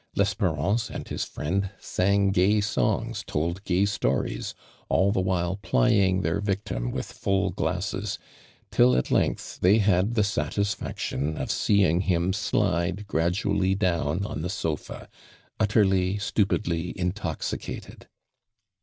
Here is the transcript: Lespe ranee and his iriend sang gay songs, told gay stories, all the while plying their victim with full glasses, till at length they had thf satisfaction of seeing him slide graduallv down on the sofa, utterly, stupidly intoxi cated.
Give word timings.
Lespe 0.15 0.41
ranee 0.41 0.89
and 0.91 1.07
his 1.09 1.25
iriend 1.25 1.69
sang 1.79 2.31
gay 2.31 2.59
songs, 2.59 3.23
told 3.27 3.63
gay 3.65 3.85
stories, 3.85 4.55
all 4.89 5.11
the 5.11 5.21
while 5.21 5.57
plying 5.57 6.23
their 6.23 6.41
victim 6.41 6.89
with 6.89 7.05
full 7.11 7.51
glasses, 7.51 8.17
till 8.71 8.95
at 8.97 9.11
length 9.11 9.59
they 9.61 9.77
had 9.77 10.13
thf 10.15 10.25
satisfaction 10.25 11.37
of 11.37 11.51
seeing 11.51 12.01
him 12.01 12.33
slide 12.33 13.05
graduallv 13.07 13.77
down 13.77 14.25
on 14.25 14.41
the 14.41 14.49
sofa, 14.49 15.07
utterly, 15.59 16.17
stupidly 16.17 16.93
intoxi 16.95 17.59
cated. 17.59 18.05